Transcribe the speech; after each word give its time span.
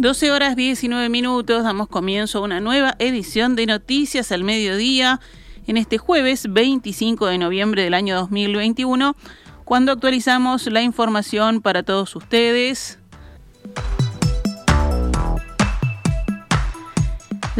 12 0.00 0.30
horas 0.30 0.56
19 0.56 1.10
minutos, 1.10 1.62
damos 1.62 1.86
comienzo 1.86 2.38
a 2.38 2.40
una 2.40 2.58
nueva 2.58 2.96
edición 2.98 3.54
de 3.54 3.66
Noticias 3.66 4.32
al 4.32 4.44
Mediodía 4.44 5.20
en 5.66 5.76
este 5.76 5.98
jueves 5.98 6.46
25 6.48 7.26
de 7.26 7.36
noviembre 7.36 7.84
del 7.84 7.92
año 7.92 8.16
2021, 8.16 9.14
cuando 9.66 9.92
actualizamos 9.92 10.66
la 10.68 10.80
información 10.80 11.60
para 11.60 11.82
todos 11.82 12.16
ustedes. 12.16 12.98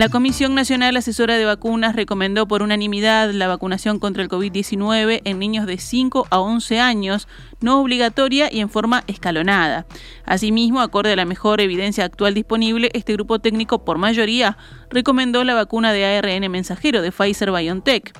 La 0.00 0.08
Comisión 0.08 0.54
Nacional 0.54 0.96
Asesora 0.96 1.36
de 1.36 1.44
Vacunas 1.44 1.94
recomendó 1.94 2.48
por 2.48 2.62
unanimidad 2.62 3.32
la 3.32 3.48
vacunación 3.48 3.98
contra 3.98 4.22
el 4.22 4.30
COVID-19 4.30 5.20
en 5.24 5.38
niños 5.38 5.66
de 5.66 5.76
5 5.76 6.26
a 6.30 6.40
11 6.40 6.80
años, 6.80 7.28
no 7.60 7.82
obligatoria 7.82 8.50
y 8.50 8.60
en 8.60 8.70
forma 8.70 9.04
escalonada. 9.08 9.84
Asimismo, 10.24 10.80
acorde 10.80 11.12
a 11.12 11.16
la 11.16 11.26
mejor 11.26 11.60
evidencia 11.60 12.06
actual 12.06 12.32
disponible, 12.32 12.88
este 12.94 13.12
grupo 13.12 13.40
técnico 13.40 13.84
por 13.84 13.98
mayoría 13.98 14.56
recomendó 14.88 15.44
la 15.44 15.52
vacuna 15.52 15.92
de 15.92 16.06
ARN 16.06 16.50
mensajero 16.50 17.02
de 17.02 17.12
Pfizer 17.12 17.52
BioNTech. 17.52 18.14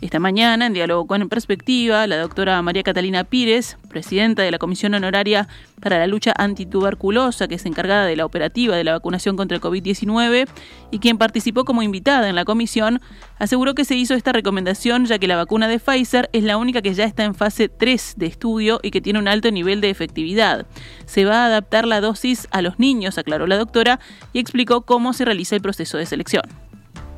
Esta 0.00 0.18
mañana, 0.18 0.66
en 0.66 0.74
diálogo 0.74 1.06
con 1.06 1.22
En 1.22 1.28
Perspectiva, 1.28 2.06
la 2.06 2.18
doctora 2.18 2.60
María 2.60 2.82
Catalina 2.82 3.24
Pires, 3.24 3.78
presidenta 3.88 4.42
de 4.42 4.50
la 4.50 4.58
Comisión 4.58 4.92
Honoraria 4.92 5.48
para 5.80 5.98
la 5.98 6.06
Lucha 6.06 6.34
Antituberculosa, 6.36 7.48
que 7.48 7.54
es 7.54 7.64
encargada 7.64 8.04
de 8.04 8.16
la 8.16 8.26
operativa 8.26 8.76
de 8.76 8.84
la 8.84 8.92
vacunación 8.92 9.36
contra 9.36 9.56
el 9.56 9.62
COVID-19 9.62 10.46
y 10.90 10.98
quien 10.98 11.16
participó 11.16 11.64
como 11.64 11.82
invitada 11.82 12.28
en 12.28 12.34
la 12.34 12.44
comisión, 12.44 13.00
aseguró 13.38 13.74
que 13.74 13.84
se 13.84 13.94
hizo 13.94 14.14
esta 14.14 14.32
recomendación 14.32 15.06
ya 15.06 15.18
que 15.18 15.28
la 15.28 15.36
vacuna 15.36 15.68
de 15.68 15.78
Pfizer 15.78 16.28
es 16.32 16.42
la 16.42 16.58
única 16.58 16.82
que 16.82 16.92
ya 16.92 17.04
está 17.04 17.24
en 17.24 17.34
fase 17.34 17.68
3 17.68 18.14
de 18.18 18.26
estudio 18.26 18.80
y 18.82 18.90
que 18.90 19.00
tiene 19.00 19.20
un 19.20 19.28
alto 19.28 19.50
nivel 19.50 19.80
de 19.80 19.90
efectividad. 19.90 20.66
Se 21.06 21.24
va 21.24 21.44
a 21.44 21.46
adaptar 21.46 21.86
la 21.86 22.00
dosis 22.00 22.46
a 22.50 22.62
los 22.62 22.78
niños, 22.78 23.16
aclaró 23.16 23.46
la 23.46 23.56
doctora, 23.56 24.00
y 24.32 24.40
explicó 24.40 24.82
cómo 24.82 25.12
se 25.12 25.24
realiza 25.24 25.54
el 25.54 25.62
proceso 25.62 25.96
de 25.96 26.06
selección 26.06 26.63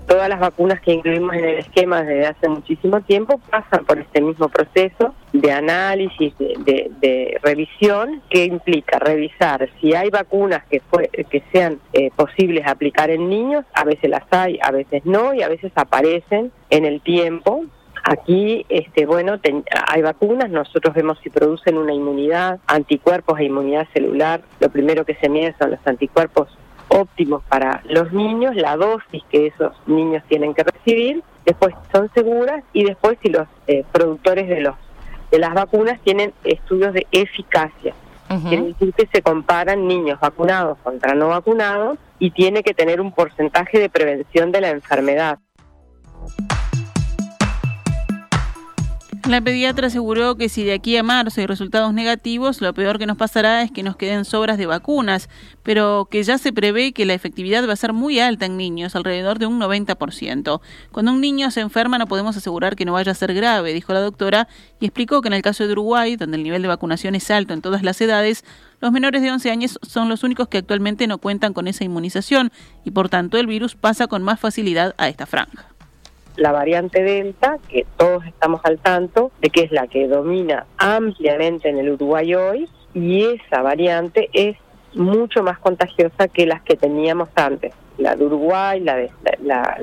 todas 0.06 0.28
las 0.28 0.40
vacunas 0.40 0.80
que 0.80 0.92
incluimos 0.92 1.34
en 1.34 1.44
el 1.44 1.58
esquema 1.58 2.02
desde 2.02 2.26
hace 2.26 2.48
muchísimo 2.48 3.00
tiempo 3.02 3.40
pasan 3.50 3.84
por 3.84 3.98
este 3.98 4.20
mismo 4.20 4.48
proceso 4.48 5.14
de 5.32 5.52
análisis, 5.52 6.34
de, 6.38 7.38
revisión, 7.42 8.22
que 8.30 8.44
implica 8.44 8.98
revisar 8.98 9.68
si 9.80 9.94
hay 9.94 10.10
vacunas 10.10 10.64
que, 10.66 10.80
que 11.30 11.42
sean 11.52 11.80
eh, 11.92 12.10
posibles 12.14 12.66
aplicar 12.66 13.10
en 13.10 13.28
niños, 13.28 13.64
a 13.74 13.84
veces 13.84 14.10
las 14.10 14.24
hay, 14.30 14.58
a 14.62 14.70
veces 14.70 15.04
no, 15.04 15.34
y 15.34 15.42
a 15.42 15.48
veces 15.48 15.72
aparecen 15.74 16.52
en 16.70 16.84
el 16.84 17.00
tiempo. 17.00 17.64
Aquí, 18.04 18.64
este, 18.68 19.04
bueno, 19.04 19.40
hay 19.88 20.02
vacunas, 20.02 20.48
nosotros 20.48 20.94
vemos 20.94 21.18
si 21.24 21.30
producen 21.30 21.76
una 21.76 21.92
inmunidad, 21.92 22.60
anticuerpos 22.68 23.40
e 23.40 23.44
inmunidad 23.44 23.88
celular. 23.92 24.42
Lo 24.60 24.68
primero 24.70 25.04
que 25.04 25.16
se 25.16 25.28
mide 25.28 25.56
son 25.58 25.72
los 25.72 25.80
anticuerpos 25.84 26.48
óptimos 26.96 27.42
para 27.48 27.82
los 27.88 28.12
niños, 28.12 28.56
la 28.56 28.76
dosis 28.76 29.22
que 29.30 29.48
esos 29.48 29.72
niños 29.86 30.22
tienen 30.28 30.54
que 30.54 30.64
recibir, 30.64 31.22
después 31.44 31.74
son 31.92 32.10
seguras 32.14 32.64
y 32.72 32.84
después 32.84 33.18
si 33.22 33.28
los 33.28 33.46
eh, 33.66 33.84
productores 33.92 34.48
de 34.48 34.60
los 34.62 34.74
de 35.30 35.38
las 35.40 35.54
vacunas 35.54 36.00
tienen 36.02 36.32
estudios 36.44 36.94
de 36.94 37.06
eficacia. 37.10 37.94
Quiere 38.48 38.64
decir 38.64 38.92
que 38.92 39.06
se 39.12 39.22
comparan 39.22 39.86
niños 39.86 40.18
vacunados 40.18 40.78
contra 40.82 41.14
no 41.14 41.28
vacunados 41.28 41.98
y 42.18 42.30
tiene 42.32 42.64
que 42.64 42.74
tener 42.74 43.00
un 43.00 43.12
porcentaje 43.12 43.78
de 43.78 43.88
prevención 43.88 44.50
de 44.50 44.60
la 44.60 44.70
enfermedad. 44.70 45.38
La 49.28 49.40
pediatra 49.40 49.88
aseguró 49.88 50.36
que 50.36 50.48
si 50.48 50.62
de 50.62 50.72
aquí 50.72 50.96
a 50.96 51.02
marzo 51.02 51.40
hay 51.40 51.48
resultados 51.48 51.92
negativos, 51.92 52.60
lo 52.60 52.72
peor 52.74 52.96
que 53.00 53.06
nos 53.06 53.16
pasará 53.16 53.62
es 53.62 53.72
que 53.72 53.82
nos 53.82 53.96
queden 53.96 54.24
sobras 54.24 54.56
de 54.56 54.66
vacunas, 54.66 55.28
pero 55.64 56.06
que 56.08 56.22
ya 56.22 56.38
se 56.38 56.52
prevé 56.52 56.92
que 56.92 57.04
la 57.04 57.14
efectividad 57.14 57.66
va 57.68 57.72
a 57.72 57.76
ser 57.76 57.92
muy 57.92 58.20
alta 58.20 58.46
en 58.46 58.56
niños, 58.56 58.94
alrededor 58.94 59.40
de 59.40 59.46
un 59.46 59.58
90%. 59.58 60.60
Cuando 60.92 61.12
un 61.12 61.20
niño 61.20 61.50
se 61.50 61.60
enferma 61.60 61.98
no 61.98 62.06
podemos 62.06 62.36
asegurar 62.36 62.76
que 62.76 62.84
no 62.84 62.92
vaya 62.92 63.10
a 63.10 63.16
ser 63.16 63.34
grave, 63.34 63.72
dijo 63.72 63.92
la 63.92 64.00
doctora, 64.00 64.46
y 64.78 64.86
explicó 64.86 65.22
que 65.22 65.28
en 65.28 65.34
el 65.34 65.42
caso 65.42 65.66
de 65.66 65.72
Uruguay, 65.72 66.14
donde 66.14 66.36
el 66.36 66.44
nivel 66.44 66.62
de 66.62 66.68
vacunación 66.68 67.16
es 67.16 67.28
alto 67.32 67.52
en 67.52 67.62
todas 67.62 67.82
las 67.82 68.00
edades, 68.00 68.44
los 68.80 68.92
menores 68.92 69.22
de 69.22 69.32
11 69.32 69.50
años 69.50 69.78
son 69.82 70.08
los 70.08 70.22
únicos 70.22 70.46
que 70.46 70.58
actualmente 70.58 71.08
no 71.08 71.18
cuentan 71.18 71.52
con 71.52 71.66
esa 71.66 71.82
inmunización 71.82 72.52
y 72.84 72.92
por 72.92 73.08
tanto 73.08 73.38
el 73.38 73.48
virus 73.48 73.74
pasa 73.74 74.06
con 74.06 74.22
más 74.22 74.38
facilidad 74.38 74.94
a 74.98 75.08
esta 75.08 75.26
franja 75.26 75.75
la 76.36 76.52
variante 76.52 77.02
Delta, 77.02 77.58
que 77.68 77.86
todos 77.96 78.24
estamos 78.26 78.60
al 78.64 78.78
tanto 78.78 79.32
de 79.40 79.50
que 79.50 79.62
es 79.62 79.72
la 79.72 79.86
que 79.86 80.06
domina 80.08 80.66
ampliamente 80.78 81.68
en 81.68 81.78
el 81.78 81.90
Uruguay 81.90 82.34
hoy, 82.34 82.68
y 82.94 83.24
esa 83.24 83.62
variante 83.62 84.28
es 84.32 84.56
mucho 84.94 85.42
más 85.42 85.58
contagiosa 85.58 86.28
que 86.28 86.46
las 86.46 86.62
que 86.62 86.76
teníamos 86.76 87.28
antes. 87.34 87.74
La 87.98 88.14
de 88.14 88.26
Uruguay, 88.26 88.80
la, 88.80 88.96
de, 88.96 89.10
la, 89.42 89.78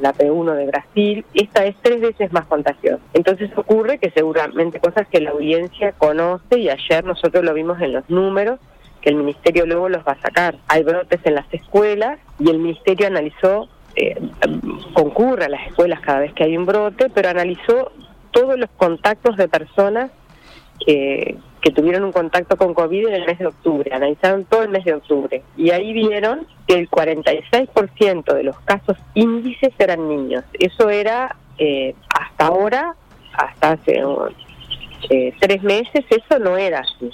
la, 0.00 0.14
P1 0.14 0.54
de 0.54 0.66
Brasil, 0.66 1.24
esta 1.32 1.64
es 1.64 1.74
tres 1.80 2.00
veces 2.00 2.32
más 2.32 2.44
contagiosa. 2.46 3.02
Entonces 3.14 3.50
ocurre 3.56 3.98
que 3.98 4.10
seguramente 4.10 4.80
cosas 4.80 5.06
que 5.08 5.20
la 5.20 5.30
audiencia 5.30 5.92
conoce 5.92 6.58
y 6.58 6.68
ayer 6.68 7.04
nosotros 7.04 7.42
lo 7.42 7.54
vimos 7.54 7.80
en 7.80 7.94
los 7.94 8.08
números, 8.10 8.60
que 9.00 9.10
el 9.10 9.16
ministerio 9.16 9.66
luego 9.66 9.88
los 9.88 10.06
va 10.06 10.12
a 10.12 10.20
sacar. 10.20 10.56
Hay 10.68 10.82
brotes 10.82 11.20
en 11.24 11.34
las 11.34 11.52
escuelas 11.52 12.18
y 12.38 12.50
el 12.50 12.58
ministerio 12.58 13.06
analizó 13.06 13.68
eh, 13.96 14.20
concurre 14.92 15.46
a 15.46 15.48
las 15.48 15.66
escuelas 15.66 16.00
cada 16.00 16.20
vez 16.20 16.32
que 16.32 16.44
hay 16.44 16.56
un 16.56 16.66
brote, 16.66 17.10
pero 17.10 17.28
analizó 17.28 17.92
todos 18.30 18.58
los 18.58 18.70
contactos 18.76 19.36
de 19.36 19.48
personas 19.48 20.10
que, 20.84 21.36
que 21.64 21.70
tuvieron 21.70 22.04
un 22.04 22.12
contacto 22.12 22.58
con 22.58 22.74
COVID 22.74 23.08
en 23.08 23.14
el 23.14 23.26
mes 23.26 23.38
de 23.38 23.46
octubre, 23.46 23.90
analizaron 23.94 24.44
todo 24.44 24.64
el 24.64 24.68
mes 24.68 24.84
de 24.84 24.92
octubre 24.92 25.42
y 25.56 25.70
ahí 25.70 25.94
vieron 25.94 26.46
que 26.66 26.74
el 26.74 26.90
46% 26.90 28.34
de 28.34 28.42
los 28.42 28.58
casos 28.60 28.98
índices 29.14 29.72
eran 29.78 30.06
niños. 30.06 30.44
Eso 30.52 30.90
era 30.90 31.36
eh, 31.56 31.94
hasta 32.08 32.46
ahora, 32.48 32.94
hasta 33.32 33.72
hace 33.72 34.02
eh, 35.08 35.32
tres 35.40 35.62
meses, 35.62 36.04
eso 36.10 36.38
no 36.38 36.58
era 36.58 36.80
así. 36.80 37.10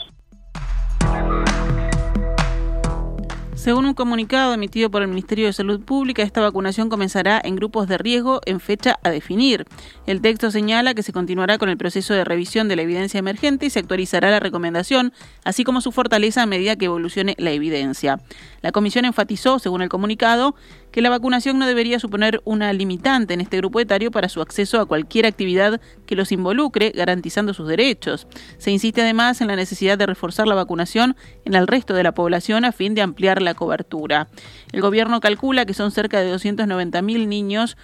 Según 3.61 3.85
un 3.85 3.93
comunicado 3.93 4.55
emitido 4.55 4.91
por 4.91 5.03
el 5.03 5.09
Ministerio 5.09 5.45
de 5.45 5.53
Salud 5.53 5.83
Pública, 5.83 6.23
esta 6.23 6.41
vacunación 6.41 6.89
comenzará 6.89 7.39
en 7.45 7.57
grupos 7.57 7.89
de 7.89 7.99
riesgo 7.99 8.41
en 8.47 8.59
fecha 8.59 8.99
a 9.03 9.11
definir. 9.11 9.67
El 10.07 10.23
texto 10.23 10.51
señala 10.51 10.95
que 10.95 11.03
se 11.03 11.13
continuará 11.13 11.59
con 11.59 11.69
el 11.69 11.77
proceso 11.77 12.15
de 12.15 12.25
revisión 12.25 12.69
de 12.69 12.77
la 12.77 12.83
evidencia 12.83 13.19
emergente 13.19 13.67
y 13.67 13.71
se 13.71 13.79
actualizará 13.79 14.31
la 14.31 14.41
recomendación, 14.41 15.13
así 15.45 15.63
como 15.63 15.83
su 15.83 15.93
fortaleza 15.93 16.41
a 16.41 16.47
medida 16.47 16.77
que 16.77 16.87
evolucione 16.87 17.35
la 17.37 17.51
evidencia. 17.51 18.19
La 18.63 18.73
comisión 18.73 19.05
enfatizó, 19.05 19.59
según 19.59 19.83
el 19.83 19.91
comunicado, 19.91 20.55
que 20.91 21.03
la 21.03 21.11
vacunación 21.11 21.59
no 21.59 21.67
debería 21.67 21.99
suponer 21.99 22.41
una 22.45 22.73
limitante 22.73 23.35
en 23.35 23.41
este 23.41 23.59
grupo 23.59 23.81
etario 23.81 24.11
para 24.11 24.29
su 24.29 24.41
acceso 24.41 24.81
a 24.81 24.87
cualquier 24.87 25.27
actividad 25.27 25.81
que 26.07 26.17
los 26.17 26.33
involucre, 26.33 26.93
garantizando 26.95 27.55
sus 27.55 27.69
derechos. 27.69 28.27
Se 28.59 28.71
insiste 28.71 29.03
además 29.03 29.41
en 29.41 29.49
la 29.49 29.57
necesidad 29.57 29.99
de 29.99 30.07
reforzar 30.07 30.47
la 30.47 30.55
vacunación 30.55 31.17
en 31.45 31.55
el 31.55 31.67
resto 31.67 31.95
de 31.95 32.03
la 32.03 32.13
población 32.13 32.65
a 32.65 32.73
fin 32.73 32.95
de 32.95 33.03
ampliar 33.03 33.43
la 33.43 33.55
cobertura. 33.55 34.29
El 34.73 34.81
gobierno 34.81 35.21
calcula 35.21 35.65
que 35.67 35.75
son 35.75 35.91
cerca 35.91 36.21
de 36.21 36.35
290.000 36.35 37.27
niños 37.27 37.77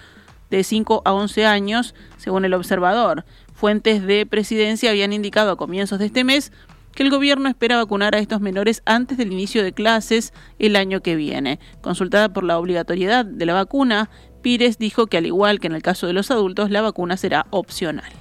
de 0.49 0.63
5 0.63 1.01
a 1.05 1.13
11 1.13 1.45
años, 1.45 1.95
según 2.17 2.45
el 2.45 2.53
observador. 2.53 3.25
Fuentes 3.53 4.05
de 4.05 4.25
presidencia 4.25 4.91
habían 4.91 5.13
indicado 5.13 5.51
a 5.51 5.57
comienzos 5.57 5.99
de 5.99 6.05
este 6.05 6.23
mes 6.23 6.51
que 6.97 7.03
el 7.03 7.11
gobierno 7.11 7.47
espera 7.47 7.77
vacunar 7.77 8.15
a 8.15 8.17
estos 8.17 8.41
menores 8.41 8.81
antes 8.87 9.19
del 9.19 9.31
inicio 9.31 9.63
de 9.63 9.71
clases 9.71 10.33
el 10.57 10.75
año 10.75 11.01
que 11.01 11.15
viene. 11.15 11.59
Consultada 11.79 12.29
por 12.29 12.43
la 12.43 12.57
obligatoriedad 12.57 13.23
de 13.23 13.45
la 13.45 13.53
vacuna, 13.53 14.09
Pires 14.41 14.79
dijo 14.79 15.05
que 15.05 15.17
al 15.17 15.27
igual 15.27 15.59
que 15.59 15.67
en 15.67 15.75
el 15.75 15.83
caso 15.83 16.07
de 16.07 16.13
los 16.13 16.31
adultos, 16.31 16.71
la 16.71 16.81
vacuna 16.81 17.15
será 17.15 17.45
opcional. 17.51 18.11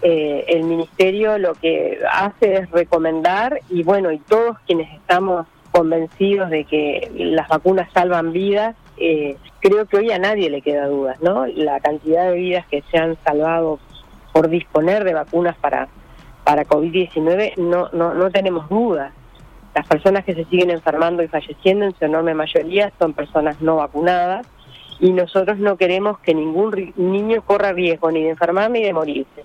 Eh, 0.00 0.42
el 0.48 0.64
ministerio 0.64 1.36
lo 1.36 1.52
que 1.52 1.98
hace 2.10 2.54
es 2.54 2.70
recomendar 2.70 3.60
y 3.68 3.82
bueno, 3.82 4.10
y 4.10 4.18
todos 4.20 4.56
quienes 4.66 4.90
estamos 4.94 5.46
convencidos 5.70 6.48
de 6.48 6.64
que 6.64 7.10
las 7.14 7.46
vacunas 7.48 7.92
salvan 7.92 8.32
vidas, 8.32 8.74
eh, 8.96 9.36
creo 9.60 9.84
que 9.84 9.98
hoy 9.98 10.12
a 10.12 10.18
nadie 10.18 10.48
le 10.48 10.62
queda 10.62 10.86
dudas, 10.86 11.20
¿no? 11.20 11.44
La 11.44 11.78
cantidad 11.80 12.30
de 12.30 12.36
vidas 12.36 12.66
que 12.68 12.82
se 12.90 12.96
han 12.96 13.18
salvado 13.22 13.78
por 14.32 14.48
disponer 14.48 15.04
de 15.04 15.12
vacunas 15.12 15.58
para 15.58 15.88
para 16.48 16.64
COVID-19 16.64 17.58
no, 17.58 17.90
no, 17.92 18.14
no 18.14 18.30
tenemos 18.30 18.70
dudas. 18.70 19.12
Las 19.74 19.86
personas 19.86 20.24
que 20.24 20.32
se 20.32 20.46
siguen 20.46 20.70
enfermando 20.70 21.22
y 21.22 21.28
falleciendo 21.28 21.84
en 21.84 21.94
su 21.94 22.06
enorme 22.06 22.32
mayoría 22.32 22.90
son 22.98 23.12
personas 23.12 23.60
no 23.60 23.76
vacunadas 23.76 24.46
y 24.98 25.12
nosotros 25.12 25.58
no 25.58 25.76
queremos 25.76 26.18
que 26.20 26.34
ningún 26.34 26.94
niño 26.96 27.42
corra 27.42 27.74
riesgo 27.74 28.10
ni 28.10 28.22
de 28.22 28.30
enfermar 28.30 28.70
ni 28.70 28.82
de 28.82 28.94
morirse. 28.94 29.44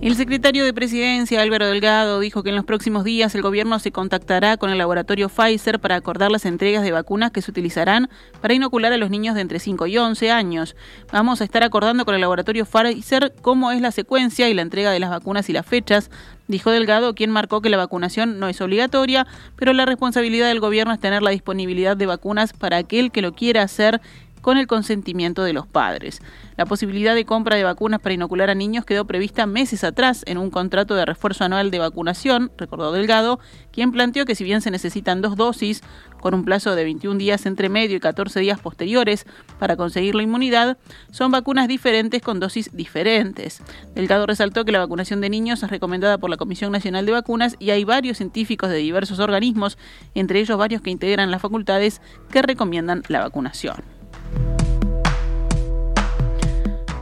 El 0.00 0.14
secretario 0.14 0.64
de 0.64 0.72
Presidencia, 0.72 1.42
Álvaro 1.42 1.66
Delgado, 1.66 2.20
dijo 2.20 2.44
que 2.44 2.50
en 2.50 2.54
los 2.56 2.64
próximos 2.64 3.02
días 3.02 3.34
el 3.34 3.42
gobierno 3.42 3.80
se 3.80 3.90
contactará 3.90 4.56
con 4.56 4.70
el 4.70 4.78
laboratorio 4.78 5.28
Pfizer 5.28 5.80
para 5.80 5.96
acordar 5.96 6.30
las 6.30 6.46
entregas 6.46 6.84
de 6.84 6.92
vacunas 6.92 7.32
que 7.32 7.42
se 7.42 7.50
utilizarán 7.50 8.08
para 8.40 8.54
inocular 8.54 8.92
a 8.92 8.96
los 8.96 9.10
niños 9.10 9.34
de 9.34 9.40
entre 9.40 9.58
5 9.58 9.88
y 9.88 9.98
11 9.98 10.30
años. 10.30 10.76
Vamos 11.12 11.40
a 11.40 11.44
estar 11.44 11.64
acordando 11.64 12.04
con 12.04 12.14
el 12.14 12.20
laboratorio 12.20 12.64
Pfizer 12.64 13.34
cómo 13.42 13.72
es 13.72 13.80
la 13.80 13.90
secuencia 13.90 14.48
y 14.48 14.54
la 14.54 14.62
entrega 14.62 14.92
de 14.92 15.00
las 15.00 15.10
vacunas 15.10 15.48
y 15.48 15.52
las 15.52 15.66
fechas, 15.66 16.12
dijo 16.46 16.70
Delgado, 16.70 17.16
quien 17.16 17.32
marcó 17.32 17.60
que 17.60 17.68
la 17.68 17.76
vacunación 17.76 18.38
no 18.38 18.48
es 18.48 18.60
obligatoria, 18.60 19.26
pero 19.56 19.72
la 19.72 19.84
responsabilidad 19.84 20.46
del 20.46 20.60
gobierno 20.60 20.92
es 20.94 21.00
tener 21.00 21.22
la 21.22 21.30
disponibilidad 21.30 21.96
de 21.96 22.06
vacunas 22.06 22.52
para 22.52 22.76
aquel 22.76 23.10
que 23.10 23.20
lo 23.20 23.34
quiera 23.34 23.62
hacer 23.62 24.00
con 24.48 24.56
el 24.56 24.66
consentimiento 24.66 25.44
de 25.44 25.52
los 25.52 25.66
padres. 25.66 26.22
La 26.56 26.64
posibilidad 26.64 27.14
de 27.14 27.26
compra 27.26 27.56
de 27.56 27.64
vacunas 27.64 28.00
para 28.00 28.14
inocular 28.14 28.48
a 28.48 28.54
niños 28.54 28.86
quedó 28.86 29.06
prevista 29.06 29.44
meses 29.44 29.84
atrás 29.84 30.22
en 30.26 30.38
un 30.38 30.48
contrato 30.48 30.94
de 30.94 31.04
refuerzo 31.04 31.44
anual 31.44 31.70
de 31.70 31.78
vacunación, 31.78 32.50
recordó 32.56 32.90
Delgado, 32.90 33.40
quien 33.72 33.92
planteó 33.92 34.24
que 34.24 34.34
si 34.34 34.44
bien 34.44 34.62
se 34.62 34.70
necesitan 34.70 35.20
dos 35.20 35.36
dosis, 35.36 35.82
con 36.18 36.32
un 36.32 36.46
plazo 36.46 36.74
de 36.74 36.82
21 36.82 37.18
días 37.18 37.44
entre 37.44 37.68
medio 37.68 37.94
y 37.94 38.00
14 38.00 38.40
días 38.40 38.58
posteriores 38.58 39.26
para 39.58 39.76
conseguir 39.76 40.14
la 40.14 40.22
inmunidad, 40.22 40.78
son 41.10 41.30
vacunas 41.30 41.68
diferentes 41.68 42.22
con 42.22 42.40
dosis 42.40 42.70
diferentes. 42.72 43.60
Delgado 43.94 44.24
resaltó 44.24 44.64
que 44.64 44.72
la 44.72 44.78
vacunación 44.78 45.20
de 45.20 45.28
niños 45.28 45.62
es 45.62 45.68
recomendada 45.68 46.16
por 46.16 46.30
la 46.30 46.38
Comisión 46.38 46.72
Nacional 46.72 47.04
de 47.04 47.12
Vacunas 47.12 47.54
y 47.58 47.68
hay 47.68 47.84
varios 47.84 48.16
científicos 48.16 48.70
de 48.70 48.76
diversos 48.76 49.18
organismos, 49.18 49.76
entre 50.14 50.40
ellos 50.40 50.56
varios 50.56 50.80
que 50.80 50.88
integran 50.88 51.30
las 51.30 51.42
facultades, 51.42 52.00
que 52.30 52.40
recomiendan 52.40 53.02
la 53.08 53.20
vacunación. 53.20 53.97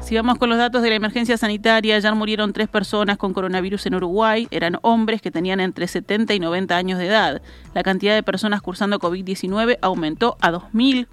Si 0.06 0.14
vamos 0.14 0.38
con 0.38 0.48
los 0.48 0.58
datos 0.58 0.82
de 0.82 0.90
la 0.90 0.94
emergencia 0.94 1.36
sanitaria, 1.36 1.98
ya 1.98 2.14
murieron 2.14 2.52
tres 2.52 2.68
personas 2.68 3.18
con 3.18 3.34
coronavirus 3.34 3.86
en 3.86 3.96
Uruguay. 3.96 4.46
Eran 4.52 4.78
hombres 4.82 5.20
que 5.20 5.32
tenían 5.32 5.58
entre 5.58 5.88
70 5.88 6.32
y 6.32 6.38
90 6.38 6.76
años 6.76 7.00
de 7.00 7.08
edad. 7.08 7.42
La 7.74 7.82
cantidad 7.82 8.14
de 8.14 8.22
personas 8.22 8.62
cursando 8.62 9.00
COVID-19 9.00 9.78
aumentó 9.82 10.36
a 10.40 10.52
2.000. 10.52 11.08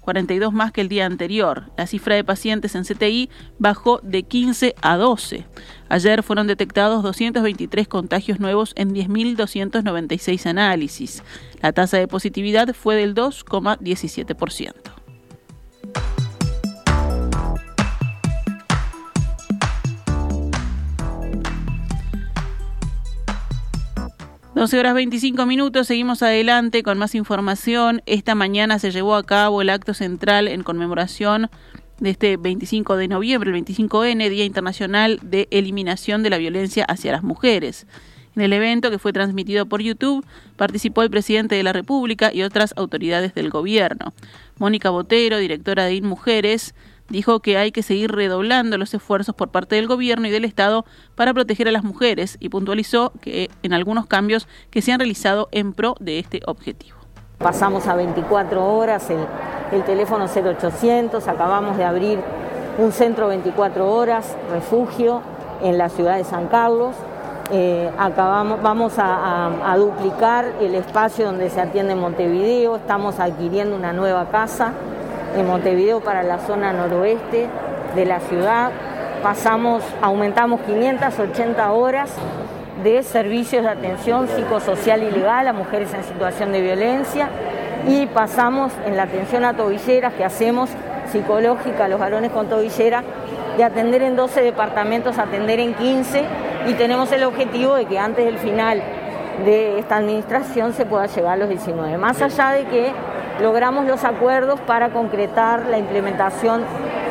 42 0.00 0.54
más 0.54 0.72
que 0.72 0.80
el 0.80 0.88
día 0.88 1.04
anterior. 1.04 1.64
La 1.76 1.86
cifra 1.86 2.14
de 2.14 2.24
pacientes 2.24 2.74
en 2.74 2.84
CTI 2.84 3.28
bajó 3.58 4.00
de 4.02 4.22
15 4.22 4.74
a 4.80 4.96
12. 4.96 5.44
Ayer 5.90 6.22
fueron 6.22 6.46
detectados 6.46 7.02
223 7.02 7.86
contagios 7.86 8.40
nuevos 8.40 8.72
en 8.76 8.94
10.296 8.94 10.46
análisis. 10.46 11.22
La 11.60 11.72
tasa 11.72 11.98
de 11.98 12.08
positividad 12.08 12.74
fue 12.74 12.96
del 12.96 13.14
2,17%. 13.14 14.97
12 24.58 24.76
horas 24.76 24.94
25 24.94 25.46
minutos, 25.46 25.86
seguimos 25.86 26.20
adelante 26.20 26.82
con 26.82 26.98
más 26.98 27.14
información. 27.14 28.02
Esta 28.06 28.34
mañana 28.34 28.80
se 28.80 28.90
llevó 28.90 29.14
a 29.14 29.22
cabo 29.22 29.62
el 29.62 29.70
acto 29.70 29.94
central 29.94 30.48
en 30.48 30.64
conmemoración 30.64 31.48
de 32.00 32.10
este 32.10 32.36
25 32.36 32.96
de 32.96 33.06
noviembre, 33.06 33.52
el 33.52 33.64
25N, 33.64 34.28
Día 34.28 34.44
Internacional 34.44 35.20
de 35.22 35.46
Eliminación 35.52 36.24
de 36.24 36.30
la 36.30 36.38
Violencia 36.38 36.84
hacia 36.86 37.12
las 37.12 37.22
Mujeres. 37.22 37.86
En 38.34 38.42
el 38.42 38.52
evento, 38.52 38.90
que 38.90 38.98
fue 38.98 39.12
transmitido 39.12 39.66
por 39.66 39.80
YouTube, 39.80 40.26
participó 40.56 41.04
el 41.04 41.10
presidente 41.10 41.54
de 41.54 41.62
la 41.62 41.72
República 41.72 42.34
y 42.34 42.42
otras 42.42 42.74
autoridades 42.76 43.34
del 43.34 43.50
gobierno. 43.50 44.12
Mónica 44.58 44.90
Botero, 44.90 45.38
directora 45.38 45.84
de 45.84 45.94
InMujeres, 45.94 46.74
dijo 47.08 47.40
que 47.40 47.56
hay 47.56 47.72
que 47.72 47.82
seguir 47.82 48.12
redoblando 48.12 48.78
los 48.78 48.94
esfuerzos 48.94 49.34
por 49.34 49.48
parte 49.48 49.76
del 49.76 49.86
gobierno 49.86 50.26
y 50.26 50.30
del 50.30 50.44
Estado 50.44 50.84
para 51.14 51.34
proteger 51.34 51.68
a 51.68 51.72
las 51.72 51.84
mujeres 51.84 52.36
y 52.40 52.48
puntualizó 52.48 53.12
que 53.20 53.50
en 53.62 53.72
algunos 53.72 54.06
cambios 54.06 54.46
que 54.70 54.82
se 54.82 54.92
han 54.92 55.00
realizado 55.00 55.48
en 55.52 55.72
pro 55.72 55.94
de 56.00 56.18
este 56.18 56.40
objetivo. 56.46 56.96
Pasamos 57.38 57.86
a 57.86 57.94
24 57.94 58.64
horas 58.64 59.08
el, 59.10 59.84
teléfono 59.84 60.26
0800, 60.26 61.28
acabamos 61.28 61.76
de 61.76 61.84
abrir 61.84 62.18
un 62.78 62.92
centro 62.92 63.28
24 63.28 63.88
horas, 63.88 64.36
refugio 64.50 65.22
en 65.62 65.78
la 65.78 65.88
ciudad 65.88 66.16
de 66.16 66.24
San 66.24 66.48
Carlos. 66.48 66.96
Eh, 67.50 67.90
acabamos, 67.96 68.60
vamos 68.60 68.94
a, 68.98 69.74
duplicar 69.78 70.52
el 70.60 70.74
espacio 70.74 71.26
donde 71.26 71.48
se 71.48 71.60
atiende 71.60 71.92
en 71.92 72.00
Montevideo, 72.00 72.76
estamos 72.76 73.20
adquiriendo 73.20 73.76
una 73.76 73.92
nueva 73.92 74.28
casa 74.30 74.72
en 75.36 75.46
Montevideo 75.46 76.00
para 76.00 76.22
la 76.22 76.38
zona 76.38 76.72
noroeste 76.72 77.48
de 77.94 78.04
la 78.06 78.20
ciudad. 78.20 78.70
Pasamos, 79.22 79.82
aumentamos 80.00 80.60
580 80.62 81.72
horas 81.72 82.10
de 82.82 83.02
servicios 83.02 83.64
de 83.64 83.70
atención 83.70 84.28
psicosocial 84.28 85.02
y 85.02 85.10
legal 85.10 85.48
a 85.48 85.52
mujeres 85.52 85.92
en 85.94 86.04
situación 86.04 86.52
de 86.52 86.60
violencia 86.60 87.28
y 87.88 88.06
pasamos 88.06 88.72
en 88.86 88.96
la 88.96 89.04
atención 89.04 89.44
a 89.44 89.54
tobilleras 89.54 90.14
que 90.14 90.24
hacemos 90.24 90.70
psicológica 91.10 91.86
a 91.86 91.88
los 91.88 91.98
varones 91.98 92.30
con 92.30 92.48
tobillera 92.48 93.02
de 93.56 93.64
atender 93.64 94.02
en 94.02 94.14
12 94.14 94.42
departamentos, 94.42 95.18
atender 95.18 95.58
en 95.58 95.74
15 95.74 96.24
y 96.68 96.74
tenemos 96.74 97.10
el 97.12 97.24
objetivo 97.24 97.74
de 97.74 97.86
que 97.86 97.98
antes 97.98 98.24
del 98.24 98.38
final 98.38 98.82
de 99.44 99.78
esta 99.78 99.96
administración 99.96 100.72
se 100.72 100.84
pueda 100.86 101.06
llegar 101.06 101.32
a 101.32 101.36
los 101.36 101.48
19. 101.48 101.96
Más 101.98 102.20
allá 102.20 102.50
de 102.50 102.64
que 102.64 102.92
logramos 103.40 103.86
los 103.86 104.04
acuerdos 104.04 104.60
para 104.60 104.90
concretar 104.90 105.66
la 105.66 105.78
implementación 105.78 106.64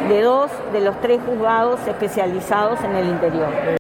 de 0.10 0.22
dos 0.22 0.52
de 0.74 0.82
los 0.82 1.00
tres 1.02 1.20
juzgados 1.26 1.80
especializados 1.88 2.84
en 2.84 2.96
el 2.96 3.08
interior. 3.08 3.78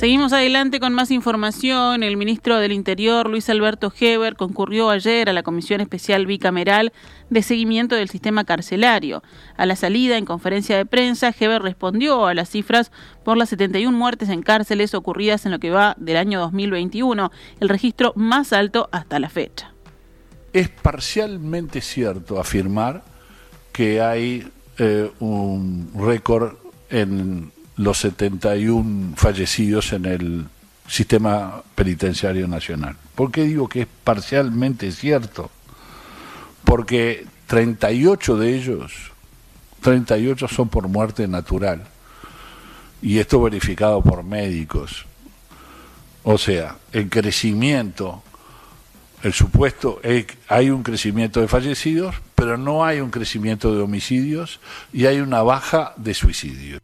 Seguimos 0.00 0.32
adelante 0.32 0.80
con 0.80 0.94
más 0.94 1.10
información. 1.10 2.02
El 2.02 2.16
ministro 2.16 2.56
del 2.56 2.72
Interior, 2.72 3.28
Luis 3.28 3.50
Alberto 3.50 3.92
Heber, 4.00 4.34
concurrió 4.34 4.88
ayer 4.88 5.28
a 5.28 5.34
la 5.34 5.42
Comisión 5.42 5.82
Especial 5.82 6.24
Bicameral 6.24 6.94
de 7.28 7.42
Seguimiento 7.42 7.96
del 7.96 8.08
Sistema 8.08 8.44
Carcelario. 8.44 9.22
A 9.58 9.66
la 9.66 9.76
salida, 9.76 10.16
en 10.16 10.24
conferencia 10.24 10.78
de 10.78 10.86
prensa, 10.86 11.34
Heber 11.38 11.60
respondió 11.60 12.24
a 12.24 12.32
las 12.32 12.48
cifras 12.48 12.90
por 13.24 13.36
las 13.36 13.50
71 13.50 13.94
muertes 13.94 14.30
en 14.30 14.40
cárceles 14.40 14.94
ocurridas 14.94 15.44
en 15.44 15.52
lo 15.52 15.58
que 15.58 15.68
va 15.68 15.94
del 15.98 16.16
año 16.16 16.40
2021, 16.40 17.30
el 17.60 17.68
registro 17.68 18.14
más 18.16 18.54
alto 18.54 18.88
hasta 18.92 19.18
la 19.18 19.28
fecha. 19.28 19.74
Es 20.54 20.70
parcialmente 20.70 21.82
cierto 21.82 22.40
afirmar 22.40 23.02
que 23.70 24.00
hay 24.00 24.50
eh, 24.78 25.10
un 25.20 25.90
récord 25.94 26.54
en 26.88 27.52
los 27.80 27.96
71 27.98 29.16
fallecidos 29.16 29.94
en 29.94 30.04
el 30.04 30.46
sistema 30.86 31.62
penitenciario 31.74 32.46
nacional. 32.46 32.94
¿Por 33.14 33.32
qué 33.32 33.44
digo 33.44 33.68
que 33.68 33.82
es 33.82 33.86
parcialmente 34.04 34.92
cierto? 34.92 35.50
Porque 36.62 37.26
38 37.46 38.36
de 38.36 38.54
ellos, 38.54 38.92
38 39.80 40.46
son 40.46 40.68
por 40.68 40.88
muerte 40.88 41.26
natural, 41.26 41.84
y 43.00 43.18
esto 43.18 43.40
verificado 43.40 44.02
por 44.02 44.24
médicos. 44.24 45.06
O 46.22 46.36
sea, 46.36 46.76
el 46.92 47.08
crecimiento, 47.08 48.22
el 49.22 49.32
supuesto, 49.32 50.02
hay 50.48 50.68
un 50.68 50.82
crecimiento 50.82 51.40
de 51.40 51.48
fallecidos, 51.48 52.14
pero 52.34 52.58
no 52.58 52.84
hay 52.84 53.00
un 53.00 53.10
crecimiento 53.10 53.74
de 53.74 53.80
homicidios 53.80 54.60
y 54.92 55.06
hay 55.06 55.20
una 55.20 55.42
baja 55.42 55.94
de 55.96 56.12
suicidios. 56.12 56.82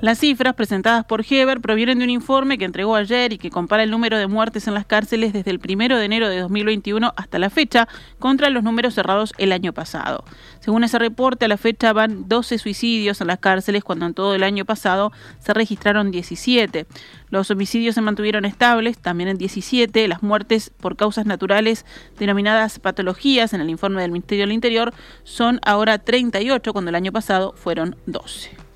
Las 0.00 0.18
cifras 0.18 0.54
presentadas 0.54 1.04
por 1.04 1.26
Heber 1.28 1.60
provienen 1.60 1.98
de 1.98 2.04
un 2.04 2.10
informe 2.10 2.56
que 2.56 2.64
entregó 2.64 2.96
ayer 2.96 3.34
y 3.34 3.38
que 3.38 3.50
compara 3.50 3.82
el 3.82 3.90
número 3.90 4.16
de 4.16 4.28
muertes 4.28 4.66
en 4.66 4.72
las 4.72 4.86
cárceles 4.86 5.34
desde 5.34 5.50
el 5.50 5.60
1 5.62 5.98
de 5.98 6.04
enero 6.06 6.30
de 6.30 6.40
2021 6.40 7.12
hasta 7.16 7.38
la 7.38 7.50
fecha 7.50 7.86
contra 8.18 8.48
los 8.48 8.62
números 8.62 8.94
cerrados 8.94 9.34
el 9.36 9.52
año 9.52 9.74
pasado. 9.74 10.24
Según 10.60 10.84
ese 10.84 10.98
reporte, 10.98 11.44
a 11.44 11.48
la 11.48 11.58
fecha 11.58 11.92
van 11.92 12.30
12 12.30 12.56
suicidios 12.56 13.20
en 13.20 13.26
las 13.26 13.40
cárceles 13.40 13.84
cuando 13.84 14.06
en 14.06 14.14
todo 14.14 14.34
el 14.34 14.42
año 14.42 14.64
pasado 14.64 15.12
se 15.38 15.52
registraron 15.52 16.10
17. 16.10 16.86
Los 17.28 17.50
homicidios 17.50 17.94
se 17.94 18.00
mantuvieron 18.00 18.46
estables, 18.46 18.96
también 18.96 19.28
en 19.28 19.36
17. 19.36 20.08
Las 20.08 20.22
muertes 20.22 20.70
por 20.80 20.96
causas 20.96 21.26
naturales 21.26 21.84
denominadas 22.18 22.78
patologías 22.78 23.52
en 23.52 23.60
el 23.60 23.68
informe 23.68 24.00
del 24.00 24.12
Ministerio 24.12 24.44
del 24.44 24.52
Interior 24.52 24.94
son 25.24 25.60
ahora 25.62 25.98
38 25.98 26.72
cuando 26.72 26.88
el 26.88 26.94
año 26.94 27.12
pasado 27.12 27.52
fueron 27.54 27.96
12. 28.06 28.69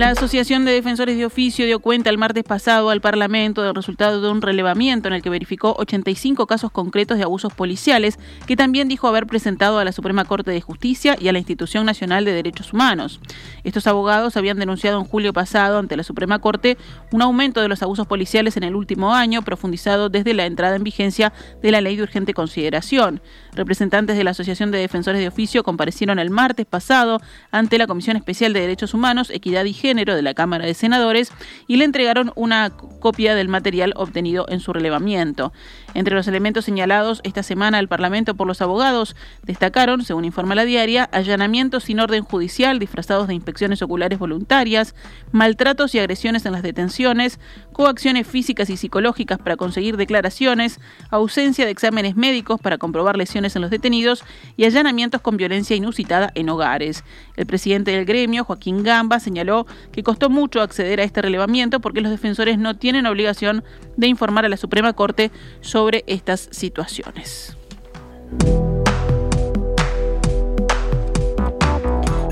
La 0.00 0.08
Asociación 0.08 0.64
de 0.64 0.72
Defensores 0.72 1.18
de 1.18 1.26
Oficio 1.26 1.66
dio 1.66 1.78
cuenta 1.78 2.08
el 2.08 2.16
martes 2.16 2.42
pasado 2.42 2.88
al 2.88 3.02
Parlamento 3.02 3.60
del 3.60 3.74
resultado 3.74 4.22
de 4.22 4.30
un 4.30 4.40
relevamiento 4.40 5.08
en 5.08 5.12
el 5.12 5.20
que 5.20 5.28
verificó 5.28 5.74
85 5.76 6.46
casos 6.46 6.70
concretos 6.70 7.18
de 7.18 7.24
abusos 7.24 7.52
policiales 7.52 8.18
que 8.46 8.56
también 8.56 8.88
dijo 8.88 9.08
haber 9.08 9.26
presentado 9.26 9.78
a 9.78 9.84
la 9.84 9.92
Suprema 9.92 10.24
Corte 10.24 10.52
de 10.52 10.62
Justicia 10.62 11.18
y 11.20 11.28
a 11.28 11.32
la 11.32 11.38
Institución 11.38 11.84
Nacional 11.84 12.24
de 12.24 12.32
Derechos 12.32 12.72
Humanos. 12.72 13.20
Estos 13.62 13.86
abogados 13.86 14.38
habían 14.38 14.58
denunciado 14.58 14.98
en 14.98 15.04
julio 15.04 15.34
pasado 15.34 15.78
ante 15.78 15.98
la 15.98 16.02
Suprema 16.02 16.38
Corte 16.38 16.78
un 17.12 17.20
aumento 17.20 17.60
de 17.60 17.68
los 17.68 17.82
abusos 17.82 18.06
policiales 18.06 18.56
en 18.56 18.62
el 18.62 18.76
último 18.76 19.14
año, 19.14 19.42
profundizado 19.42 20.08
desde 20.08 20.32
la 20.32 20.46
entrada 20.46 20.76
en 20.76 20.82
vigencia 20.82 21.34
de 21.60 21.72
la 21.72 21.82
Ley 21.82 21.96
de 21.96 22.04
Urgente 22.04 22.32
Consideración. 22.32 23.20
Representantes 23.52 24.16
de 24.16 24.24
la 24.24 24.30
Asociación 24.30 24.70
de 24.70 24.78
Defensores 24.78 25.20
de 25.20 25.28
Oficio 25.28 25.62
comparecieron 25.62 26.18
el 26.18 26.30
martes 26.30 26.64
pasado 26.64 27.20
ante 27.50 27.76
la 27.76 27.86
Comisión 27.86 28.16
Especial 28.16 28.54
de 28.54 28.60
Derechos 28.62 28.94
Humanos, 28.94 29.28
Equidad 29.28 29.66
y 29.66 29.74
Género 29.74 29.89
de 29.94 30.22
la 30.22 30.34
Cámara 30.34 30.66
de 30.66 30.74
Senadores 30.74 31.32
y 31.66 31.76
le 31.76 31.84
entregaron 31.84 32.32
una 32.36 32.70
copia 32.70 33.34
del 33.34 33.48
material 33.48 33.92
obtenido 33.96 34.46
en 34.48 34.60
su 34.60 34.72
relevamiento. 34.72 35.52
Entre 35.94 36.14
los 36.14 36.28
elementos 36.28 36.64
señalados 36.64 37.20
esta 37.24 37.42
semana 37.42 37.78
al 37.78 37.88
Parlamento 37.88 38.34
por 38.34 38.46
los 38.46 38.62
abogados 38.62 39.16
destacaron, 39.42 40.04
según 40.04 40.24
informa 40.24 40.54
la 40.54 40.64
diaria, 40.64 41.04
allanamientos 41.04 41.84
sin 41.84 42.00
orden 42.00 42.22
judicial 42.22 42.78
disfrazados 42.78 43.26
de 43.26 43.34
inspecciones 43.34 43.82
oculares 43.82 44.18
voluntarias, 44.18 44.94
maltratos 45.32 45.94
y 45.94 45.98
agresiones 45.98 46.46
en 46.46 46.52
las 46.52 46.62
detenciones, 46.62 47.40
coacciones 47.72 48.26
físicas 48.26 48.70
y 48.70 48.76
psicológicas 48.76 49.38
para 49.38 49.56
conseguir 49.56 49.96
declaraciones, 49.96 50.80
ausencia 51.10 51.64
de 51.64 51.72
exámenes 51.72 52.14
médicos 52.14 52.60
para 52.60 52.78
comprobar 52.78 53.16
lesiones 53.16 53.56
en 53.56 53.62
los 53.62 53.70
detenidos 53.70 54.22
y 54.56 54.64
allanamientos 54.64 55.20
con 55.20 55.36
violencia 55.36 55.74
inusitada 55.74 56.30
en 56.34 56.48
hogares. 56.50 57.04
El 57.36 57.46
presidente 57.46 57.90
del 57.90 58.04
gremio, 58.04 58.44
Joaquín 58.44 58.84
Gamba, 58.84 59.18
señaló 59.18 59.66
que 59.92 60.02
costó 60.02 60.30
mucho 60.30 60.60
acceder 60.62 61.00
a 61.00 61.04
este 61.04 61.22
relevamiento 61.22 61.80
porque 61.80 62.00
los 62.00 62.10
defensores 62.10 62.58
no 62.58 62.76
tienen 62.76 63.06
obligación 63.06 63.64
de 63.96 64.06
informar 64.06 64.44
a 64.44 64.48
la 64.48 64.56
Suprema 64.56 64.92
Corte 64.92 65.30
sobre 65.60 65.79
estas 66.06 66.48
situaciones. 66.52 67.56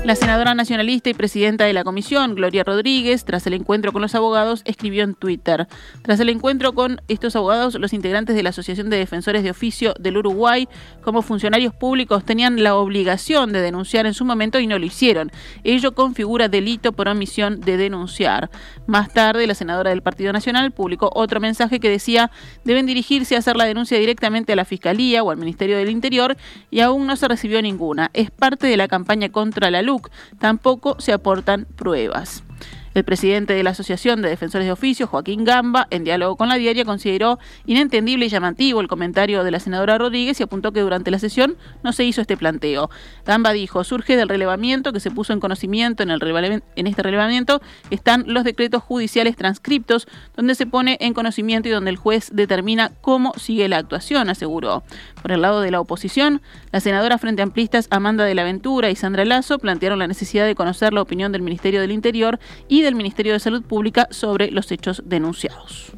La 0.09 0.15
senadora 0.15 0.55
nacionalista 0.55 1.11
y 1.11 1.13
presidenta 1.13 1.65
de 1.65 1.73
la 1.73 1.83
comisión, 1.83 2.33
Gloria 2.33 2.63
Rodríguez, 2.63 3.25
tras 3.25 3.45
el 3.45 3.53
encuentro 3.53 3.93
con 3.93 4.01
los 4.01 4.15
abogados, 4.15 4.63
escribió 4.65 5.03
en 5.03 5.13
Twitter. 5.13 5.67
Tras 6.01 6.19
el 6.19 6.29
encuentro 6.29 6.73
con 6.73 6.99
estos 7.07 7.35
abogados, 7.35 7.75
los 7.75 7.93
integrantes 7.93 8.35
de 8.35 8.41
la 8.41 8.49
Asociación 8.49 8.89
de 8.89 8.97
Defensores 8.97 9.43
de 9.43 9.51
Oficio 9.51 9.93
del 9.99 10.17
Uruguay, 10.17 10.67
como 11.03 11.21
funcionarios 11.21 11.75
públicos, 11.75 12.25
tenían 12.25 12.63
la 12.63 12.73
obligación 12.73 13.51
de 13.51 13.61
denunciar 13.61 14.07
en 14.07 14.15
su 14.15 14.25
momento 14.25 14.59
y 14.59 14.65
no 14.65 14.79
lo 14.79 14.85
hicieron. 14.87 15.31
Ello 15.63 15.93
configura 15.93 16.49
delito 16.49 16.91
por 16.91 17.07
omisión 17.07 17.61
de 17.61 17.77
denunciar. 17.77 18.49
Más 18.87 19.13
tarde, 19.13 19.45
la 19.45 19.53
senadora 19.53 19.91
del 19.91 20.01
Partido 20.01 20.33
Nacional 20.33 20.71
publicó 20.71 21.11
otro 21.13 21.39
mensaje 21.39 21.79
que 21.79 21.87
decía 21.87 22.31
deben 22.63 22.87
dirigirse 22.87 23.35
a 23.35 23.39
hacer 23.39 23.55
la 23.57 23.65
denuncia 23.65 23.99
directamente 23.99 24.53
a 24.53 24.55
la 24.55 24.65
Fiscalía 24.65 25.21
o 25.21 25.29
al 25.29 25.37
Ministerio 25.37 25.77
del 25.77 25.91
Interior 25.91 26.35
y 26.71 26.79
aún 26.79 27.05
no 27.05 27.15
se 27.15 27.27
recibió 27.27 27.61
ninguna. 27.61 28.09
Es 28.13 28.31
parte 28.31 28.65
de 28.65 28.75
la 28.75 28.87
campaña 28.87 29.29
contra 29.29 29.69
la 29.69 29.83
luz 29.83 29.98
Tampoco 30.39 30.99
se 30.99 31.13
aportan 31.13 31.65
pruebas. 31.75 32.43
El 32.93 33.03
presidente 33.03 33.53
de 33.53 33.63
la 33.63 33.69
Asociación 33.69 34.21
de 34.21 34.29
Defensores 34.29 34.65
de 34.65 34.71
Oficio, 34.71 35.07
Joaquín 35.07 35.43
Gamba, 35.45 35.87
en 35.91 36.03
diálogo 36.03 36.35
con 36.35 36.49
la 36.49 36.55
diaria, 36.55 36.85
consideró 36.85 37.39
inentendible 37.65 38.25
y 38.25 38.29
llamativo 38.29 38.81
el 38.81 38.87
comentario 38.87 39.43
de 39.43 39.51
la 39.51 39.59
senadora 39.59 39.97
Rodríguez 39.97 40.39
y 40.39 40.43
apuntó 40.43 40.71
que 40.71 40.81
durante 40.81 41.11
la 41.11 41.19
sesión 41.19 41.55
no 41.83 41.93
se 41.93 42.03
hizo 42.03 42.21
este 42.21 42.35
planteo. 42.35 42.89
Gamba 43.25 43.53
dijo, 43.53 43.83
surge 43.83 44.17
del 44.17 44.27
relevamiento 44.27 44.91
que 44.91 44.99
se 44.99 45.11
puso 45.11 45.33
en 45.33 45.39
conocimiento 45.39 46.03
en 46.03 46.87
este 46.87 47.03
relevamiento, 47.03 47.61
están 47.89 48.23
los 48.27 48.43
decretos 48.43 48.83
judiciales 48.83 49.35
transcriptos, 49.35 50.07
donde 50.35 50.55
se 50.55 50.65
pone 50.65 50.97
en 50.99 51.13
conocimiento 51.13 51.69
y 51.69 51.71
donde 51.71 51.91
el 51.91 51.97
juez 51.97 52.29
determina 52.33 52.91
cómo 53.01 53.33
sigue 53.37 53.67
la 53.69 53.77
actuación, 53.77 54.29
aseguró. 54.29 54.83
Por 55.21 55.31
el 55.31 55.41
lado 55.41 55.61
de 55.61 55.71
la 55.71 55.79
oposición, 55.79 56.41
la 56.71 56.79
senadora 56.79 57.17
Frente 57.17 57.41
Amplistas 57.41 57.87
Amanda 57.91 58.25
de 58.25 58.35
la 58.35 58.43
Ventura 58.43 58.89
y 58.89 58.95
Sandra 58.95 59.25
Lazo 59.25 59.59
plantearon 59.59 59.99
la 59.99 60.07
necesidad 60.07 60.45
de 60.45 60.55
conocer 60.55 60.93
la 60.93 61.01
opinión 61.01 61.31
del 61.31 61.41
Ministerio 61.41 61.81
del 61.81 61.91
Interior 61.91 62.39
y 62.67 62.78
del 62.81 62.95
Ministerio 62.95 63.33
de 63.33 63.39
Salud 63.39 63.63
Pública 63.63 64.07
sobre 64.11 64.51
los 64.51 64.71
hechos 64.71 65.03
denunciados. 65.05 65.91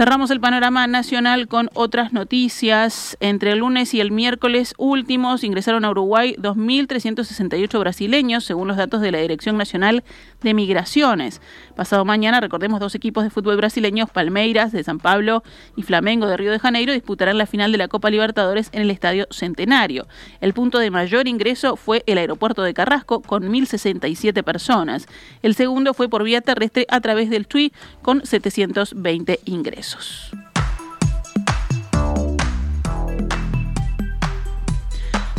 Cerramos 0.00 0.30
el 0.30 0.40
panorama 0.40 0.86
nacional 0.86 1.46
con 1.46 1.68
otras 1.74 2.14
noticias. 2.14 3.18
Entre 3.20 3.52
el 3.52 3.58
lunes 3.58 3.92
y 3.92 4.00
el 4.00 4.12
miércoles 4.12 4.72
últimos 4.78 5.44
ingresaron 5.44 5.84
a 5.84 5.90
Uruguay 5.90 6.34
2.368 6.38 7.78
brasileños, 7.78 8.44
según 8.44 8.66
los 8.66 8.78
datos 8.78 9.02
de 9.02 9.12
la 9.12 9.18
Dirección 9.18 9.58
Nacional 9.58 10.02
de 10.40 10.54
Migraciones. 10.54 11.42
Pasado 11.76 12.06
mañana, 12.06 12.40
recordemos, 12.40 12.80
dos 12.80 12.94
equipos 12.94 13.24
de 13.24 13.28
fútbol 13.28 13.58
brasileños, 13.58 14.08
Palmeiras 14.08 14.72
de 14.72 14.82
San 14.82 15.00
Pablo 15.00 15.42
y 15.76 15.82
Flamengo 15.82 16.26
de 16.26 16.38
Río 16.38 16.50
de 16.50 16.58
Janeiro, 16.58 16.94
disputarán 16.94 17.36
la 17.36 17.44
final 17.44 17.70
de 17.70 17.76
la 17.76 17.88
Copa 17.88 18.08
Libertadores 18.08 18.70
en 18.72 18.80
el 18.80 18.90
Estadio 18.90 19.26
Centenario. 19.28 20.08
El 20.40 20.54
punto 20.54 20.78
de 20.78 20.90
mayor 20.90 21.28
ingreso 21.28 21.76
fue 21.76 22.04
el 22.06 22.16
aeropuerto 22.16 22.62
de 22.62 22.72
Carrasco, 22.72 23.20
con 23.20 23.42
1.067 23.42 24.42
personas. 24.44 25.06
El 25.42 25.54
segundo 25.54 25.92
fue 25.92 26.08
por 26.08 26.24
vía 26.24 26.40
terrestre 26.40 26.86
a 26.88 27.02
través 27.02 27.28
del 27.28 27.46
TUI, 27.46 27.74
con 28.00 28.24
720 28.24 29.40
ingresos 29.44 29.89
besos. 29.90 30.39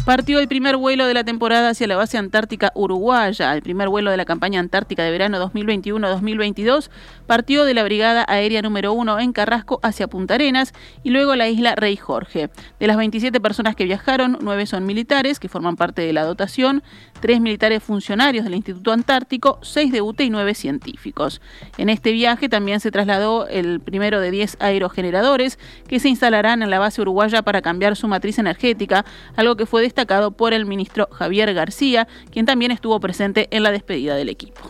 Partió 0.05 0.39
el 0.39 0.47
primer 0.47 0.77
vuelo 0.77 1.05
de 1.05 1.13
la 1.13 1.23
temporada 1.23 1.69
hacia 1.69 1.85
la 1.85 1.95
base 1.95 2.17
antártica 2.17 2.71
uruguaya. 2.73 3.53
El 3.53 3.61
primer 3.61 3.87
vuelo 3.87 4.09
de 4.09 4.17
la 4.17 4.25
campaña 4.25 4.59
antártica 4.59 5.03
de 5.03 5.11
verano 5.11 5.37
2021-2022 5.51 6.89
partió 7.27 7.65
de 7.65 7.75
la 7.75 7.83
Brigada 7.83 8.25
Aérea 8.27 8.63
número 8.63 8.93
1 8.93 9.19
en 9.19 9.31
Carrasco 9.31 9.79
hacia 9.83 10.07
Punta 10.07 10.33
Arenas 10.33 10.73
y 11.03 11.11
luego 11.11 11.35
la 11.35 11.49
isla 11.49 11.75
Rey 11.75 11.97
Jorge. 11.97 12.49
De 12.79 12.87
las 12.87 12.97
27 12.97 13.39
personas 13.39 13.75
que 13.75 13.85
viajaron, 13.85 14.39
9 14.41 14.65
son 14.65 14.87
militares 14.87 15.39
que 15.39 15.49
forman 15.49 15.75
parte 15.75 16.01
de 16.01 16.13
la 16.13 16.23
dotación, 16.23 16.81
3 17.19 17.39
militares 17.39 17.83
funcionarios 17.83 18.43
del 18.43 18.55
Instituto 18.55 18.91
Antártico, 18.91 19.59
6 19.61 19.91
de 19.91 20.01
UTE 20.01 20.23
y 20.23 20.29
9 20.31 20.55
científicos. 20.55 21.41
En 21.77 21.89
este 21.89 22.11
viaje 22.11 22.49
también 22.49 22.79
se 22.79 22.89
trasladó 22.89 23.47
el 23.47 23.79
primero 23.79 24.19
de 24.19 24.31
10 24.31 24.57
aerogeneradores 24.61 25.59
que 25.87 25.99
se 25.99 26.09
instalarán 26.09 26.63
en 26.63 26.71
la 26.71 26.79
base 26.79 27.03
uruguaya 27.03 27.43
para 27.43 27.61
cambiar 27.61 27.95
su 27.95 28.07
matriz 28.07 28.39
energética, 28.39 29.05
algo 29.35 29.55
que 29.55 29.67
fue 29.67 29.90
destacado 29.91 30.31
por 30.31 30.53
el 30.53 30.65
ministro 30.65 31.09
Javier 31.11 31.53
García, 31.53 32.07
quien 32.31 32.45
también 32.45 32.71
estuvo 32.71 32.97
presente 33.01 33.49
en 33.51 33.63
la 33.63 33.71
despedida 33.71 34.15
del 34.15 34.29
equipo. 34.29 34.61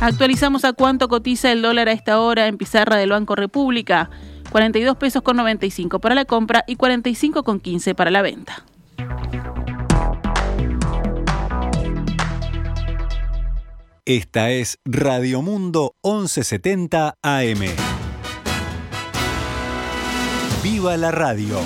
Actualizamos 0.00 0.66
a 0.66 0.74
cuánto 0.74 1.08
cotiza 1.08 1.50
el 1.50 1.62
dólar 1.62 1.88
a 1.88 1.92
esta 1.92 2.20
hora 2.20 2.46
en 2.46 2.58
pizarra 2.58 2.96
del 2.96 3.10
Banco 3.10 3.34
República. 3.34 4.10
42 4.50 4.96
pesos 4.96 5.22
con 5.22 5.36
95 5.36 5.98
para 5.98 6.14
la 6.14 6.24
compra 6.26 6.64
y 6.66 6.76
45 6.76 7.42
con 7.42 7.60
15 7.60 7.94
para 7.94 8.10
la 8.10 8.22
venta. 8.22 8.64
Esta 14.04 14.50
es 14.50 14.78
Radio 14.84 15.42
Mundo 15.42 15.96
1170 16.04 17.16
AM. 17.22 18.05
¡Viva 20.68 20.96
la 20.96 21.12
radio! 21.12 21.60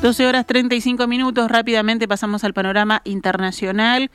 12 0.00 0.26
horas 0.28 0.46
35 0.46 1.08
minutos, 1.08 1.50
rápidamente 1.50 2.06
pasamos 2.06 2.44
al 2.44 2.54
panorama 2.54 3.02
internacional. 3.02 4.12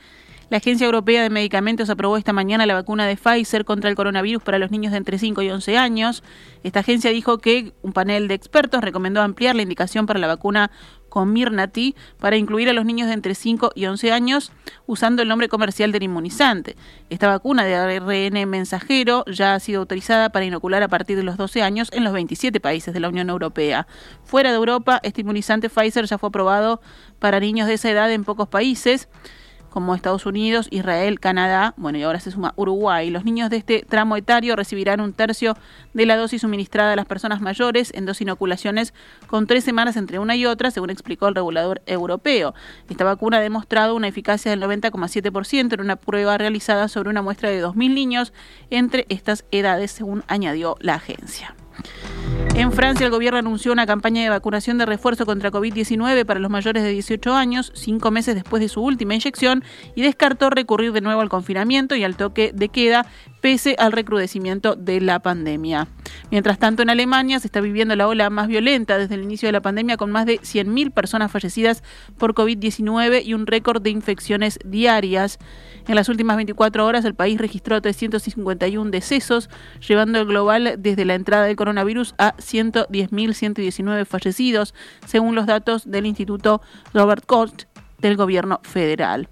La 0.48 0.56
Agencia 0.56 0.86
Europea 0.86 1.22
de 1.22 1.28
Medicamentos 1.28 1.90
aprobó 1.90 2.16
esta 2.16 2.32
mañana 2.32 2.64
la 2.64 2.72
vacuna 2.72 3.06
de 3.06 3.18
Pfizer 3.18 3.66
contra 3.66 3.90
el 3.90 3.96
coronavirus 3.96 4.42
para 4.42 4.58
los 4.58 4.70
niños 4.70 4.92
de 4.92 4.96
entre 4.96 5.18
5 5.18 5.42
y 5.42 5.50
11 5.50 5.76
años. 5.76 6.22
Esta 6.64 6.80
agencia 6.80 7.10
dijo 7.10 7.36
que 7.36 7.74
un 7.82 7.92
panel 7.92 8.26
de 8.26 8.32
expertos 8.32 8.80
recomendó 8.80 9.20
ampliar 9.20 9.56
la 9.56 9.60
indicación 9.60 10.06
para 10.06 10.18
la 10.18 10.26
vacuna 10.26 10.70
Comirnaty 11.08 11.94
para 12.18 12.36
incluir 12.36 12.68
a 12.68 12.72
los 12.72 12.84
niños 12.84 13.08
de 13.08 13.14
entre 13.14 13.34
5 13.34 13.72
y 13.74 13.86
11 13.86 14.12
años 14.12 14.52
usando 14.86 15.22
el 15.22 15.28
nombre 15.28 15.48
comercial 15.48 15.92
del 15.92 16.02
inmunizante. 16.02 16.76
Esta 17.10 17.28
vacuna 17.28 17.64
de 17.64 17.74
ARN 17.74 18.48
mensajero 18.48 19.24
ya 19.26 19.54
ha 19.54 19.60
sido 19.60 19.80
autorizada 19.80 20.30
para 20.30 20.44
inocular 20.44 20.82
a 20.82 20.88
partir 20.88 21.16
de 21.16 21.22
los 21.22 21.36
12 21.36 21.62
años 21.62 21.90
en 21.92 22.04
los 22.04 22.12
27 22.12 22.60
países 22.60 22.94
de 22.94 23.00
la 23.00 23.08
Unión 23.08 23.30
Europea. 23.30 23.86
Fuera 24.24 24.50
de 24.50 24.56
Europa, 24.56 25.00
este 25.02 25.22
inmunizante 25.22 25.68
Pfizer 25.68 26.06
ya 26.06 26.18
fue 26.18 26.28
aprobado 26.28 26.80
para 27.18 27.40
niños 27.40 27.66
de 27.66 27.74
esa 27.74 27.90
edad 27.90 28.12
en 28.12 28.24
pocos 28.24 28.48
países 28.48 29.08
como 29.70 29.94
Estados 29.94 30.26
Unidos, 30.26 30.68
Israel, 30.70 31.20
Canadá, 31.20 31.74
bueno, 31.76 31.98
y 31.98 32.02
ahora 32.02 32.20
se 32.20 32.30
suma 32.30 32.54
Uruguay. 32.56 33.10
Los 33.10 33.24
niños 33.24 33.50
de 33.50 33.58
este 33.58 33.84
tramo 33.88 34.16
etario 34.16 34.56
recibirán 34.56 35.00
un 35.00 35.12
tercio 35.12 35.56
de 35.94 36.06
la 36.06 36.16
dosis 36.16 36.42
suministrada 36.42 36.92
a 36.92 36.96
las 36.96 37.06
personas 37.06 37.40
mayores 37.40 37.92
en 37.94 38.06
dos 38.06 38.20
inoculaciones 38.20 38.94
con 39.26 39.46
tres 39.46 39.64
semanas 39.64 39.96
entre 39.96 40.18
una 40.18 40.36
y 40.36 40.46
otra, 40.46 40.70
según 40.70 40.90
explicó 40.90 41.28
el 41.28 41.34
regulador 41.34 41.82
europeo. 41.86 42.54
Esta 42.88 43.04
vacuna 43.04 43.38
ha 43.38 43.40
demostrado 43.40 43.94
una 43.94 44.08
eficacia 44.08 44.50
del 44.50 44.62
90,7% 44.62 45.74
en 45.74 45.80
una 45.80 45.96
prueba 45.96 46.38
realizada 46.38 46.88
sobre 46.88 47.10
una 47.10 47.22
muestra 47.22 47.50
de 47.50 47.62
2.000 47.62 47.94
niños 47.94 48.32
entre 48.70 49.06
estas 49.08 49.44
edades, 49.50 49.90
según 49.90 50.24
añadió 50.28 50.76
la 50.80 50.94
agencia. 50.94 51.54
En 52.54 52.72
Francia, 52.72 53.06
el 53.06 53.12
gobierno 53.12 53.38
anunció 53.38 53.72
una 53.72 53.86
campaña 53.86 54.22
de 54.22 54.30
vacunación 54.30 54.78
de 54.78 54.86
refuerzo 54.86 55.26
contra 55.26 55.50
COVID-19 55.50 56.24
para 56.24 56.40
los 56.40 56.50
mayores 56.50 56.82
de 56.82 56.90
18 56.90 57.34
años, 57.34 57.70
cinco 57.74 58.10
meses 58.10 58.34
después 58.34 58.60
de 58.60 58.68
su 58.68 58.82
última 58.82 59.14
inyección, 59.14 59.62
y 59.94 60.02
descartó 60.02 60.50
recurrir 60.50 60.92
de 60.92 61.00
nuevo 61.00 61.20
al 61.20 61.28
confinamiento 61.28 61.94
y 61.94 62.04
al 62.04 62.16
toque 62.16 62.50
de 62.52 62.68
queda, 62.68 63.06
pese 63.40 63.76
al 63.78 63.92
recrudecimiento 63.92 64.76
de 64.76 65.00
la 65.00 65.20
pandemia. 65.20 65.88
Mientras 66.30 66.58
tanto, 66.58 66.82
en 66.82 66.90
Alemania 66.90 67.40
se 67.40 67.46
está 67.46 67.60
viviendo 67.60 67.96
la 67.96 68.08
ola 68.08 68.30
más 68.30 68.48
violenta 68.48 68.98
desde 68.98 69.14
el 69.14 69.22
inicio 69.22 69.48
de 69.48 69.52
la 69.52 69.62
pandemia, 69.62 69.96
con 69.96 70.10
más 70.10 70.26
de 70.26 70.40
100.000 70.40 70.92
personas 70.92 71.30
fallecidas 71.30 71.82
por 72.18 72.34
COVID-19 72.34 73.24
y 73.24 73.34
un 73.34 73.46
récord 73.46 73.80
de 73.82 73.90
infecciones 73.90 74.58
diarias. 74.64 75.38
En 75.86 75.94
las 75.94 76.08
últimas 76.08 76.36
24 76.36 76.84
horas, 76.84 77.04
el 77.04 77.14
país 77.14 77.38
registró 77.38 77.80
351 77.80 78.90
decesos, 78.90 79.48
llevando 79.86 80.18
el 80.18 80.26
global 80.26 80.74
desde 80.78 81.04
la 81.04 81.14
entrada 81.14 81.44
del 81.44 81.56
coronavirus 81.56 82.14
a 82.18 82.36
110.119 82.36 84.04
fallecidos, 84.04 84.74
según 85.06 85.34
los 85.34 85.46
datos 85.46 85.90
del 85.90 86.06
Instituto 86.06 86.60
Robert 86.92 87.24
Koch 87.24 87.64
del 88.00 88.16
Gobierno 88.16 88.60
Federal. 88.62 89.28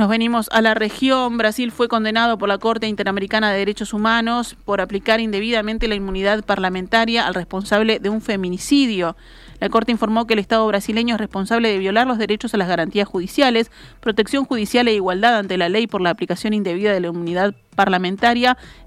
Nos 0.00 0.08
venimos 0.08 0.48
a 0.50 0.62
la 0.62 0.72
región. 0.72 1.36
Brasil 1.36 1.70
fue 1.72 1.86
condenado 1.86 2.38
por 2.38 2.48
la 2.48 2.56
Corte 2.56 2.86
Interamericana 2.86 3.52
de 3.52 3.58
Derechos 3.58 3.92
Humanos 3.92 4.56
por 4.64 4.80
aplicar 4.80 5.20
indebidamente 5.20 5.88
la 5.88 5.94
inmunidad 5.94 6.42
parlamentaria 6.42 7.26
al 7.26 7.34
responsable 7.34 7.98
de 7.98 8.08
un 8.08 8.22
feminicidio. 8.22 9.14
La 9.58 9.68
Corte 9.68 9.92
informó 9.92 10.26
que 10.26 10.32
el 10.32 10.38
Estado 10.38 10.66
brasileño 10.66 11.16
es 11.16 11.20
responsable 11.20 11.68
de 11.68 11.76
violar 11.76 12.06
los 12.06 12.16
derechos 12.16 12.54
a 12.54 12.56
las 12.56 12.68
garantías 12.68 13.06
judiciales, 13.06 13.70
protección 14.00 14.46
judicial 14.46 14.88
e 14.88 14.94
igualdad 14.94 15.36
ante 15.36 15.58
la 15.58 15.68
ley 15.68 15.86
por 15.86 16.00
la 16.00 16.08
aplicación 16.08 16.54
indebida 16.54 16.94
de 16.94 17.00
la 17.00 17.08
inmunidad 17.08 17.52
parlamentaria 17.52 17.69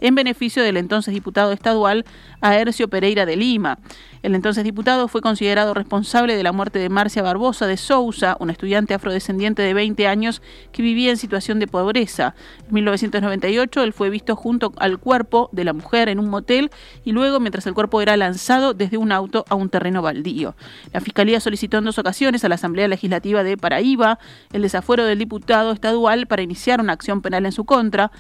en 0.01 0.15
beneficio 0.15 0.63
del 0.63 0.77
entonces 0.77 1.13
diputado 1.13 1.51
estadual 1.51 2.05
Aercio 2.41 2.87
Pereira 2.87 3.25
de 3.25 3.35
Lima. 3.35 3.79
El 4.21 4.35
entonces 4.35 4.63
diputado 4.63 5.09
fue 5.09 5.19
considerado 5.19 5.73
responsable 5.73 6.37
de 6.37 6.43
la 6.43 6.53
muerte 6.53 6.79
de 6.79 6.87
Marcia 6.87 7.21
Barbosa 7.21 7.67
de 7.67 7.75
Sousa, 7.75 8.37
una 8.39 8.53
estudiante 8.53 8.93
afrodescendiente 8.93 9.61
de 9.61 9.73
20 9.73 10.07
años 10.07 10.41
que 10.71 10.81
vivía 10.81 11.09
en 11.09 11.17
situación 11.17 11.59
de 11.59 11.67
pobreza. 11.67 12.33
En 12.67 12.75
1998 12.75 13.83
él 13.83 13.91
fue 13.91 14.09
visto 14.09 14.37
junto 14.37 14.71
al 14.77 14.97
cuerpo 14.97 15.49
de 15.51 15.65
la 15.65 15.73
mujer 15.73 16.07
en 16.07 16.19
un 16.19 16.29
motel 16.29 16.71
y 17.03 17.11
luego 17.11 17.41
mientras 17.41 17.67
el 17.67 17.73
cuerpo 17.73 18.01
era 18.01 18.15
lanzado 18.15 18.73
desde 18.73 18.95
un 18.95 19.11
auto 19.11 19.43
a 19.49 19.55
un 19.55 19.67
terreno 19.67 20.01
baldío. 20.01 20.55
La 20.93 21.01
Fiscalía 21.01 21.41
solicitó 21.41 21.79
en 21.79 21.85
dos 21.85 21.99
ocasiones 21.99 22.45
a 22.45 22.49
la 22.49 22.55
Asamblea 22.55 22.87
Legislativa 22.87 23.43
de 23.43 23.57
Paraíba 23.57 24.19
el 24.53 24.61
desafuero 24.61 25.05
del 25.05 25.19
diputado 25.19 25.73
estadual 25.73 26.27
para 26.27 26.43
iniciar 26.43 26.79
una 26.79 26.93
acción 26.93 27.21
penal 27.21 27.45
en 27.45 27.51
su 27.51 27.65
contra. 27.65 28.11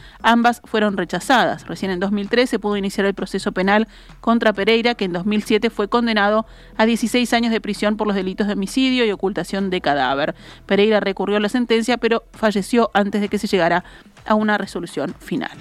Fueron 0.63 0.97
rechazadas. 0.97 1.67
Recién 1.67 1.91
en 1.91 1.99
2013 1.99 2.59
pudo 2.59 2.77
iniciar 2.77 3.05
el 3.05 3.13
proceso 3.13 3.51
penal 3.51 3.87
contra 4.21 4.53
Pereira, 4.53 4.95
que 4.95 5.05
en 5.05 5.13
2007 5.13 5.69
fue 5.69 5.87
condenado 5.87 6.45
a 6.77 6.85
16 6.85 7.31
años 7.33 7.51
de 7.51 7.61
prisión 7.61 7.97
por 7.97 8.07
los 8.07 8.15
delitos 8.15 8.47
de 8.47 8.53
homicidio 8.53 9.05
y 9.05 9.11
ocultación 9.11 9.69
de 9.69 9.81
cadáver. 9.81 10.35
Pereira 10.65 10.99
recurrió 10.99 11.37
a 11.37 11.39
la 11.39 11.49
sentencia, 11.49 11.97
pero 11.97 12.23
falleció 12.33 12.91
antes 12.93 13.21
de 13.21 13.29
que 13.29 13.37
se 13.37 13.47
llegara 13.47 13.83
a 14.25 14.35
una 14.35 14.57
resolución 14.57 15.13
final. 15.19 15.57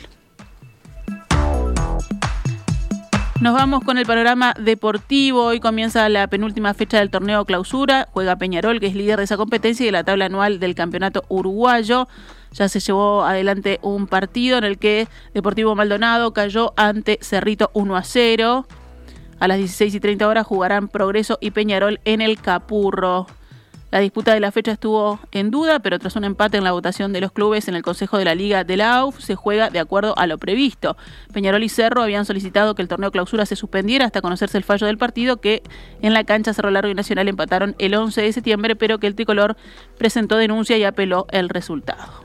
Nos 3.42 3.54
vamos 3.54 3.82
con 3.82 3.98
el 3.98 4.06
panorama 4.06 4.54
deportivo. 4.56 5.46
Hoy 5.46 5.58
comienza 5.58 6.08
la 6.08 6.28
penúltima 6.28 6.74
fecha 6.74 7.00
del 7.00 7.10
torneo 7.10 7.44
clausura. 7.44 8.06
Juega 8.12 8.36
Peñarol, 8.36 8.78
que 8.78 8.86
es 8.86 8.94
líder 8.94 9.18
de 9.18 9.24
esa 9.24 9.36
competencia 9.36 9.82
y 9.82 9.86
de 9.86 9.90
la 9.90 10.04
tabla 10.04 10.26
anual 10.26 10.60
del 10.60 10.76
campeonato 10.76 11.24
uruguayo. 11.28 12.06
Ya 12.52 12.68
se 12.68 12.78
llevó 12.78 13.24
adelante 13.24 13.80
un 13.82 14.06
partido 14.06 14.58
en 14.58 14.64
el 14.64 14.78
que 14.78 15.08
Deportivo 15.34 15.74
Maldonado 15.74 16.32
cayó 16.32 16.72
ante 16.76 17.18
Cerrito 17.20 17.72
1 17.74 17.96
a 17.96 18.04
0. 18.04 18.66
A 19.40 19.48
las 19.48 19.58
16 19.58 19.92
y 19.96 19.98
30 19.98 20.28
horas 20.28 20.46
jugarán 20.46 20.86
Progreso 20.86 21.38
y 21.40 21.50
Peñarol 21.50 21.98
en 22.04 22.20
el 22.20 22.40
Capurro. 22.40 23.26
La 23.92 24.00
disputa 24.00 24.32
de 24.32 24.40
la 24.40 24.50
fecha 24.50 24.72
estuvo 24.72 25.20
en 25.32 25.50
duda, 25.50 25.80
pero 25.80 25.98
tras 25.98 26.16
un 26.16 26.24
empate 26.24 26.56
en 26.56 26.64
la 26.64 26.72
votación 26.72 27.12
de 27.12 27.20
los 27.20 27.30
clubes 27.30 27.68
en 27.68 27.74
el 27.74 27.82
Consejo 27.82 28.16
de 28.16 28.24
la 28.24 28.34
Liga 28.34 28.64
de 28.64 28.78
la 28.78 28.96
AUF, 28.96 29.20
se 29.20 29.34
juega 29.34 29.68
de 29.68 29.80
acuerdo 29.80 30.14
a 30.16 30.26
lo 30.26 30.38
previsto. 30.38 30.96
Peñarol 31.34 31.62
y 31.62 31.68
Cerro 31.68 32.00
habían 32.00 32.24
solicitado 32.24 32.74
que 32.74 32.80
el 32.80 32.88
torneo 32.88 33.10
clausura 33.10 33.44
se 33.44 33.54
suspendiera 33.54 34.06
hasta 34.06 34.22
conocerse 34.22 34.56
el 34.56 34.64
fallo 34.64 34.86
del 34.86 34.96
partido, 34.96 35.42
que 35.42 35.62
en 36.00 36.14
la 36.14 36.24
cancha 36.24 36.54
Cerro 36.54 36.70
Largo 36.70 36.90
y 36.90 36.94
Nacional 36.94 37.28
empataron 37.28 37.74
el 37.78 37.94
11 37.94 38.22
de 38.22 38.32
septiembre, 38.32 38.76
pero 38.76 38.98
que 38.98 39.08
el 39.08 39.14
tricolor 39.14 39.58
presentó 39.98 40.38
denuncia 40.38 40.78
y 40.78 40.84
apeló 40.84 41.26
el 41.30 41.50
resultado. 41.50 42.24